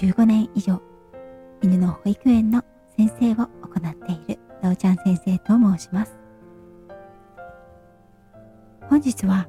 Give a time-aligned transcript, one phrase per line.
[0.00, 0.80] 15年以上
[1.60, 2.64] 犬の保育園の
[2.96, 3.50] 先生を行
[3.86, 6.16] っているどうちゃん先生と申します。
[8.88, 9.46] 本日は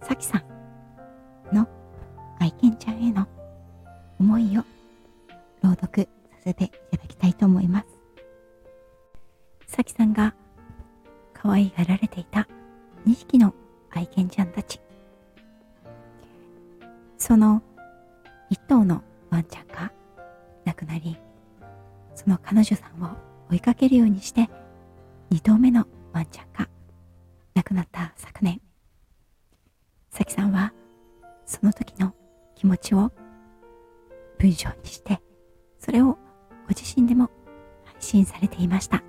[0.00, 0.42] さきさ
[1.52, 1.68] んの
[2.38, 3.28] 愛犬ちゃんへの
[4.18, 4.64] 思いを
[5.62, 7.86] 朗読させていただきたいと思います。
[9.66, 10.34] さきさんが
[11.34, 12.48] 可愛がられていた
[13.06, 13.52] 2匹の
[13.90, 14.80] 愛犬ちゃんたち。
[17.18, 17.62] その
[18.50, 19.02] 1頭の
[19.36, 19.92] ワンちゃんが
[20.64, 21.18] 亡くなり
[22.14, 23.10] その彼女さんを
[23.50, 24.48] 追いかけるようにして
[25.30, 26.66] 2頭目のワンちゃんが
[27.54, 28.62] 亡くなった昨年。
[30.10, 30.72] さきさんは
[31.44, 32.14] その時の
[32.54, 33.12] 気持ちを
[34.38, 35.20] 文章にして
[35.78, 36.18] それをご
[36.70, 37.30] 自身でも
[37.84, 39.02] 配信されていました。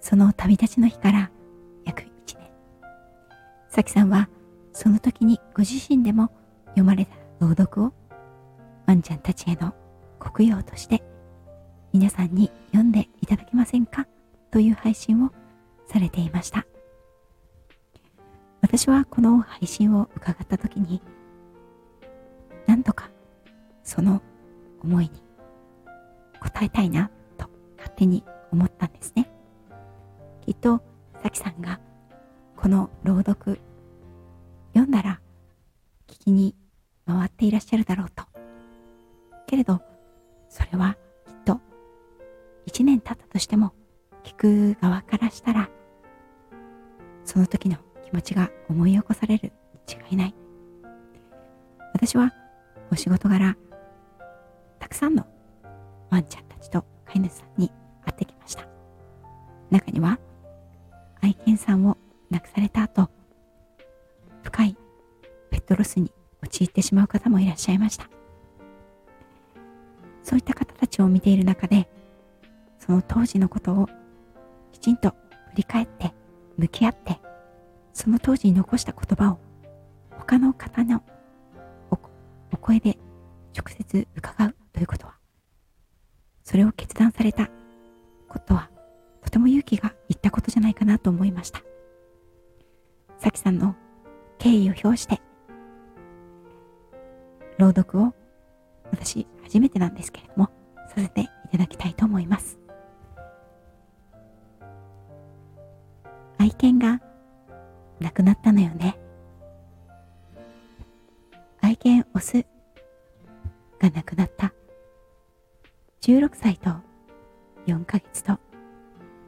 [0.00, 1.30] その旅立ちの日から
[1.84, 2.06] 約1
[2.38, 2.50] 年。
[3.68, 4.30] さきさんは
[4.72, 6.30] その時にご自身でも
[6.68, 7.92] 読まれた朗読を
[8.88, 9.74] ワンちゃんたちへの
[10.18, 11.02] 国用として
[11.92, 14.06] 皆さんに読んでいただけませんか？
[14.50, 15.30] という配信を
[15.86, 16.66] されていました。
[18.62, 21.02] 私はこの配信を伺った時に
[22.66, 23.10] 何とか
[23.84, 24.22] その
[24.82, 25.22] 思いに
[26.40, 29.30] 応えたいなと勝手に思ったんですね。
[30.46, 30.80] きっと
[31.22, 31.78] さきさんが
[32.56, 33.60] この朗読
[34.72, 35.20] 読んだら
[36.06, 36.56] 聞きに
[37.06, 38.24] 回っていらっしゃるだろうと
[39.48, 39.80] けれど
[40.48, 40.96] それは
[41.26, 41.60] きっと
[42.66, 43.72] 1年経ったとしても
[44.22, 45.70] 聞く側からしたら
[47.24, 49.52] その時の気持ちが思い起こされる
[49.88, 50.34] に違いない。
[51.94, 52.32] 私は
[52.90, 53.56] お仕事柄
[54.78, 55.26] たくさんの
[56.10, 57.70] ワンちゃんたちと飼い主さんに
[58.04, 58.66] 会ってきました。
[59.70, 60.18] 中には
[61.20, 61.96] 愛犬さんを
[62.30, 63.10] 亡くされた後
[64.42, 64.76] 深い
[65.50, 68.08] ペットロスに陥ってしまう方もいらっしゃいました。
[70.28, 71.88] そういった方たちを見ている中で
[72.78, 73.88] その当時のことを
[74.72, 75.14] きちんと
[75.52, 76.12] 振り返って
[76.58, 77.18] 向き合って
[77.94, 79.38] その当時に残した言葉を
[80.18, 81.02] 他の方の
[82.52, 82.98] お声で
[83.56, 85.14] 直接伺うということは
[86.44, 87.48] それを決断された
[88.28, 88.68] ことは
[89.22, 91.62] とても勇気がいったことじゃないかなと思いました。
[93.18, 93.74] さきさんの
[94.38, 95.22] 敬意を表して
[97.56, 98.12] 朗読を
[98.90, 100.50] 私初めてなんですけれども
[100.88, 102.58] させていただきたいと思います。
[106.36, 107.00] 愛犬が
[107.98, 108.98] 亡くなったのよね。
[111.62, 112.44] 愛犬オス
[113.80, 114.52] が亡くなった。
[116.02, 116.70] 16歳と
[117.66, 118.38] 4ヶ月と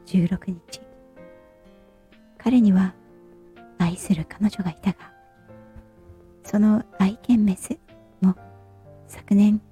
[0.04, 0.82] 16日。
[2.36, 2.94] 彼には
[3.78, 5.12] 愛する彼女がいたが
[6.44, 7.78] その愛犬メス
[8.20, 8.34] も
[9.08, 9.62] 昨年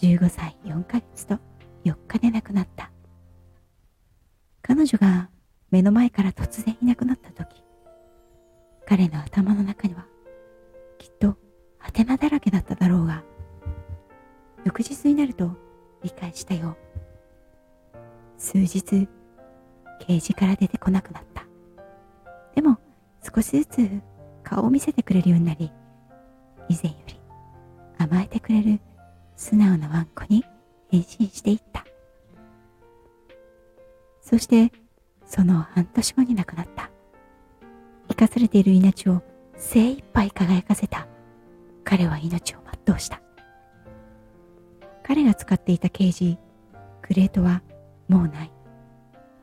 [0.00, 1.38] 15歳4ヶ月と
[1.84, 2.90] 4日で亡くなった。
[4.62, 5.30] 彼女が
[5.70, 7.62] 目の前から突然いなくなった時
[8.86, 10.06] 彼の頭の中には
[10.98, 11.36] きっと
[11.78, 13.24] ハテナだらけだっただろうが
[14.64, 15.50] 翌日になると
[16.02, 16.76] 理解したよ
[18.38, 21.44] 数日ケージから出てこなくなった。
[22.54, 22.78] でも
[23.22, 23.90] 少しずつ
[24.42, 25.70] 顔を見せてくれるようになり
[26.68, 27.20] 以前より
[27.98, 28.80] 甘えてくれる
[29.40, 30.44] 素直なワンコに
[30.90, 31.86] 変身していった。
[34.20, 34.70] そして
[35.24, 36.90] その半年後に亡くなった。
[38.10, 39.22] 生かされている命を
[39.56, 41.08] 精一杯輝かせた。
[41.84, 43.22] 彼は命を全うした。
[45.02, 46.36] 彼が使っていたケージ
[47.00, 47.62] クレートは
[48.08, 48.52] もうない。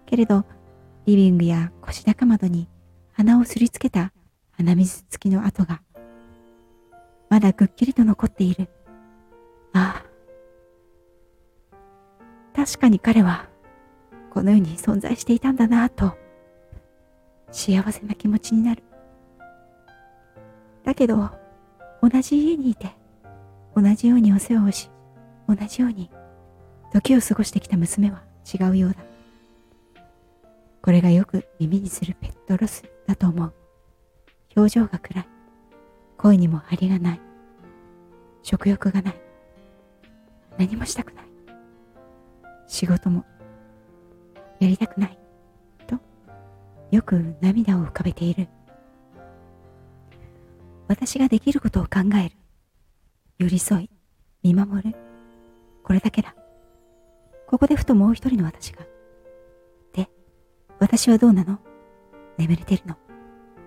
[0.05, 0.45] けれど
[1.07, 2.69] リビングや腰高窓に
[3.13, 4.13] 鼻をすりつけた
[4.51, 5.81] 鼻水付きの跡が
[7.31, 8.69] まだぐっきりと残っている。
[12.67, 13.47] 確かに彼は
[14.29, 16.17] この世に存在していたんだなと
[17.49, 18.83] 幸せな気持ちになる。
[20.83, 21.29] だけど
[22.03, 22.91] 同じ家にいて
[23.73, 24.89] 同じようにお世話をし
[25.47, 26.09] 同じように
[26.91, 28.21] 時を過ごしてきた娘は
[28.53, 28.97] 違うようだ。
[30.81, 33.53] これがよく耳にするペットロスだと思う。
[34.57, 35.27] 表情が暗い。
[36.17, 37.21] 声にも張りがない。
[38.43, 39.15] 食欲がない。
[40.57, 41.26] 何もしたくない。
[42.67, 43.25] 仕事も
[44.59, 45.17] やりたくない
[45.87, 45.95] と
[46.91, 48.47] よく涙を浮かべている。
[50.87, 52.35] 私ができることを考える。
[53.39, 53.89] 寄り添い
[54.41, 54.95] 見守る。
[55.83, 56.33] これだけだ。
[57.45, 58.85] ここでふともう一人の私が。
[59.93, 60.09] で
[60.79, 61.59] 私はどうなの？
[62.37, 62.95] 眠れてるの？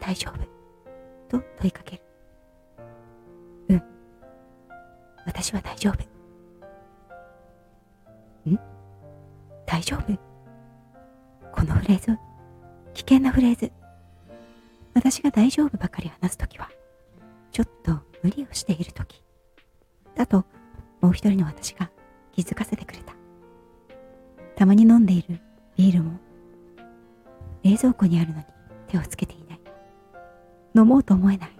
[0.00, 1.38] 大丈夫？
[1.38, 2.02] と問いかける。
[3.68, 3.82] うん。
[5.26, 6.09] 私は大丈夫。
[9.90, 10.16] 丈夫
[11.52, 12.16] このフレーズ、
[12.94, 13.72] 危険なフレーズ。
[14.94, 16.70] 私が大丈夫ばかり話すときは、
[17.50, 19.24] ちょっと無理をしているとき。
[20.14, 20.44] だと、
[21.00, 21.90] もう一人の私が
[22.30, 23.14] 気づかせてくれた。
[24.54, 25.40] たまに飲んでいる
[25.76, 26.20] ビールも、
[27.64, 28.44] 冷蔵庫にあるのに
[28.86, 29.60] 手をつけていない。
[30.76, 31.50] 飲もうと思えない。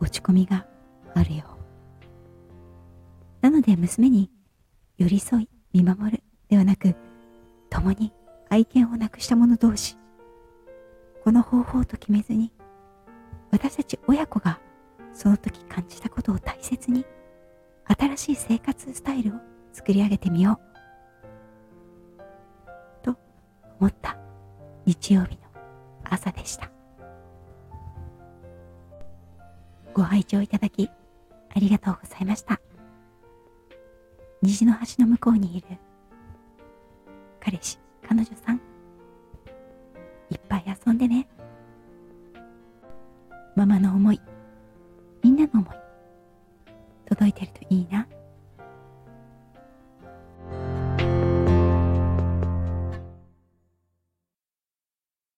[0.00, 0.66] 落ち込みが
[1.14, 1.44] あるよ
[3.40, 3.40] う。
[3.40, 4.32] なので娘に
[4.98, 6.19] 寄り添い見守る
[6.50, 6.96] ではなく、
[7.70, 8.12] 共に
[8.48, 9.96] 愛犬を亡くした者同士、
[11.22, 12.52] この方法と決めずに、
[13.52, 14.58] 私たち親子が
[15.12, 17.06] その時感じたことを大切に、
[17.86, 19.38] 新しい生活スタイルを
[19.72, 20.58] 作り上げてみよ
[23.02, 23.04] う。
[23.04, 23.16] と
[23.78, 24.18] 思った
[24.86, 25.42] 日曜日の
[26.02, 26.68] 朝でした。
[29.94, 30.88] ご拝聴いただき
[31.54, 32.60] ありがとうございました。
[34.42, 35.78] 虹の橋の向こうにいる
[37.50, 38.60] 彼氏、彼女さん、
[40.30, 41.26] いっぱい遊んでね。
[43.56, 44.20] ママの思い、
[45.24, 45.64] みんなの思い、
[47.06, 48.06] 届いてるといいな。